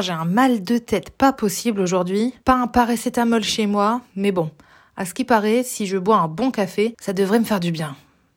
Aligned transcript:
J'ai 0.00 0.12
un 0.12 0.24
mal 0.24 0.62
de 0.62 0.78
tête 0.78 1.10
pas 1.10 1.32
possible 1.32 1.80
aujourd'hui. 1.80 2.32
Pas 2.44 2.54
un 2.54 2.66
paracétamol 2.66 3.44
chez 3.44 3.66
moi, 3.66 4.00
mais 4.16 4.32
bon. 4.32 4.50
À 4.96 5.04
ce 5.04 5.12
qui 5.12 5.24
paraît, 5.24 5.62
si 5.62 5.86
je 5.86 5.98
bois 5.98 6.16
un 6.16 6.28
bon 6.28 6.50
café, 6.50 6.94
ça 7.00 7.12
devrait 7.12 7.40
me 7.40 7.44
faire 7.44 7.60
du 7.60 7.72
bien. 7.72 7.94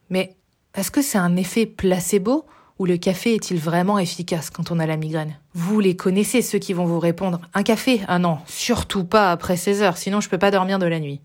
Mais 0.09 0.35
est-ce 0.75 0.91
que 0.91 1.01
c'est 1.01 1.17
un 1.17 1.37
effet 1.37 1.65
placebo 1.65 2.45
ou 2.77 2.85
le 2.85 2.97
café 2.97 3.35
est-il 3.35 3.57
vraiment 3.57 3.99
efficace 3.99 4.49
quand 4.49 4.71
on 4.71 4.79
a 4.79 4.85
la 4.85 4.97
migraine? 4.97 5.37
Vous 5.53 5.79
les 5.79 5.95
connaissez 5.95 6.41
ceux 6.41 6.59
qui 6.59 6.73
vont 6.73 6.85
vous 6.85 6.99
répondre 6.99 7.39
Un 7.53 7.63
café? 7.63 8.01
Ah 8.09 8.19
non, 8.19 8.39
surtout 8.47 9.05
pas 9.05 9.31
après 9.31 9.55
16 9.55 9.81
heures, 9.81 9.97
sinon 9.97 10.19
je 10.19 10.27
peux 10.27 10.37
pas 10.37 10.51
dormir 10.51 10.77
de 10.77 10.85
la 10.85 10.99
nuit. 10.99 11.21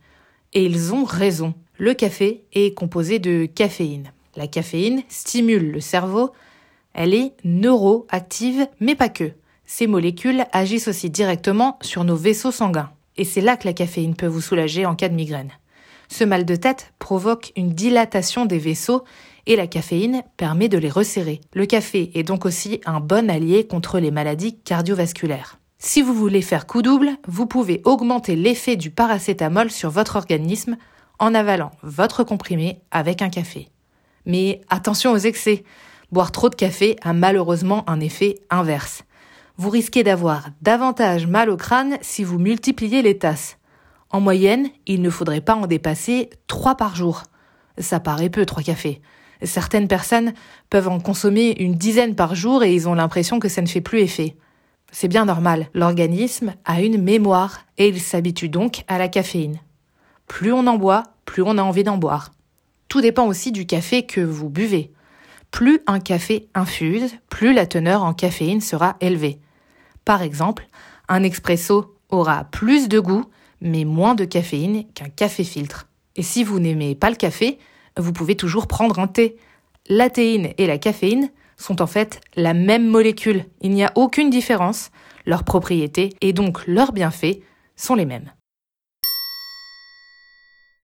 Et 0.53 0.65
ils 0.65 0.95
ont 0.95 1.05
raison. 1.05 1.55
Le 1.77 1.95
café 1.95 2.45
est 2.53 2.75
composé 2.75 3.19
de 3.19 3.47
caféine. 3.47 4.13
La 4.37 4.47
caféine 4.47 5.03
stimule 5.09 5.73
le 5.73 5.81
cerveau, 5.81 6.31
elle 6.95 7.15
est 7.15 7.33
neuroactive, 7.43 8.69
mais 8.79 8.95
pas 8.95 9.09
que. 9.09 9.33
Ces 9.73 9.87
molécules 9.87 10.47
agissent 10.51 10.89
aussi 10.89 11.11
directement 11.11 11.79
sur 11.81 12.03
nos 12.03 12.17
vaisseaux 12.17 12.51
sanguins. 12.51 12.91
Et 13.17 13.25
c'est 13.25 13.41
là 13.41 13.57
que 13.57 13.69
la 13.69 13.73
caféine 13.73 14.17
peut 14.17 14.27
vous 14.27 14.41
soulager 14.41 14.85
en 14.85 14.97
cas 14.97 15.09
de 15.09 15.15
migraine. 15.15 15.53
Ce 16.09 16.25
mal 16.25 16.45
de 16.45 16.57
tête 16.57 16.93
provoque 16.99 17.53
une 17.55 17.71
dilatation 17.71 18.47
des 18.47 18.59
vaisseaux 18.59 19.05
et 19.47 19.55
la 19.55 19.69
caféine 19.69 20.25
permet 20.37 20.69
de 20.69 20.77
les 20.77 20.91
resserrer. 20.91 21.41
Le 21.55 21.67
café 21.67 22.11
est 22.15 22.25
donc 22.25 22.47
aussi 22.47 22.81
un 22.85 22.99
bon 22.99 23.31
allié 23.31 23.65
contre 23.65 24.01
les 24.01 24.11
maladies 24.11 24.59
cardiovasculaires. 24.59 25.61
Si 25.79 26.03
vous 26.03 26.15
voulez 26.15 26.43
faire 26.43 26.67
coup 26.67 26.83
double, 26.83 27.13
vous 27.29 27.47
pouvez 27.47 27.81
augmenter 27.85 28.35
l'effet 28.35 28.75
du 28.75 28.91
paracétamol 28.91 29.71
sur 29.71 29.91
votre 29.91 30.17
organisme 30.17 30.79
en 31.21 31.33
avalant 31.33 31.71
votre 31.85 32.25
comprimé 32.25 32.81
avec 32.91 33.23
un 33.23 33.31
café. 33.31 33.69
Mais 34.27 34.63
attention 34.69 35.13
aux 35.13 35.17
excès. 35.17 35.63
Boire 36.11 36.33
trop 36.33 36.49
de 36.49 36.57
café 36.57 36.97
a 37.03 37.13
malheureusement 37.13 37.89
un 37.89 38.01
effet 38.01 38.35
inverse. 38.51 39.05
Vous 39.61 39.69
risquez 39.69 40.03
d'avoir 40.03 40.49
davantage 40.63 41.27
mal 41.27 41.51
au 41.51 41.57
crâne 41.59 41.99
si 42.01 42.25
vous 42.25 42.39
multipliez 42.39 43.03
les 43.03 43.19
tasses. 43.19 43.59
En 44.09 44.19
moyenne, 44.19 44.71
il 44.87 45.03
ne 45.03 45.11
faudrait 45.11 45.43
pas 45.43 45.55
en 45.55 45.67
dépasser 45.67 46.31
3 46.47 46.77
par 46.77 46.97
jour. 46.97 47.25
Ça 47.77 48.01
paraît 48.01 48.31
peu, 48.31 48.47
3 48.47 48.63
cafés. 48.63 49.03
Certaines 49.43 49.87
personnes 49.87 50.33
peuvent 50.71 50.89
en 50.89 50.99
consommer 50.99 51.55
une 51.59 51.75
dizaine 51.75 52.15
par 52.15 52.35
jour 52.35 52.65
et 52.65 52.75
ils 52.75 52.89
ont 52.89 52.95
l'impression 52.95 53.39
que 53.39 53.51
ça 53.51 53.61
ne 53.61 53.67
fait 53.67 53.83
plus 53.83 54.01
effet. 54.01 54.35
C'est 54.93 55.09
bien 55.09 55.27
normal, 55.27 55.69
l'organisme 55.75 56.55
a 56.65 56.81
une 56.81 57.03
mémoire 57.03 57.67
et 57.77 57.89
il 57.89 58.01
s'habitue 58.01 58.49
donc 58.49 58.85
à 58.89 58.97
la 58.97 59.09
caféine. 59.09 59.61
Plus 60.27 60.55
on 60.55 60.67
en 60.69 60.79
boit, 60.79 61.03
plus 61.27 61.43
on 61.43 61.59
a 61.59 61.63
envie 61.63 61.85
d'en 61.85 61.99
boire. 61.99 62.31
Tout 62.89 63.03
dépend 63.03 63.27
aussi 63.27 63.53
du 63.53 63.67
café 63.67 64.07
que 64.07 64.23
vous 64.23 64.49
buvez. 64.49 64.91
Plus 65.51 65.81
un 65.87 66.01
café 66.01 66.49
infuse, 66.55 67.13
plus 67.29 67.53
la 67.53 67.67
teneur 67.67 68.05
en 68.05 68.15
caféine 68.15 68.63
sera 68.63 68.97
élevée. 69.03 69.39
Par 70.05 70.23
exemple, 70.23 70.69
un 71.09 71.23
expresso 71.23 71.97
aura 72.09 72.45
plus 72.45 72.89
de 72.89 73.01
goût, 73.01 73.25
mais 73.61 73.85
moins 73.85 74.15
de 74.15 74.25
caféine 74.25 74.85
qu'un 74.95 75.09
café 75.09 75.45
filtre. 75.45 75.89
Et 76.17 76.23
si 76.23 76.45
vous 76.45 76.59
n'aimez 76.61 76.95
pas 76.95 77.11
le 77.11 77.17
café, 77.17 77.59
vous 77.97 78.13
pouvez 78.13 78.37
toujours 78.37 78.67
prendre 78.67 78.99
un 78.99 79.07
thé. 79.07 79.37
La 79.89 80.11
théine 80.11 80.53
et 80.59 80.67
la 80.67 80.79
caféine 80.79 81.31
sont 81.57 81.83
en 81.83 81.87
fait 81.87 82.21
la 82.37 82.55
même 82.55 82.87
molécule. 82.87 83.45
Il 83.61 83.71
n'y 83.71 83.85
a 83.85 83.93
aucune 83.95 84.31
différence. 84.31 84.91
Leurs 85.27 85.45
propriétés 85.45 86.11
et 86.21 86.33
donc 86.33 86.67
leurs 86.67 86.93
bienfaits 86.93 87.41
sont 87.77 87.95
les 87.95 88.07
mêmes. 88.07 88.33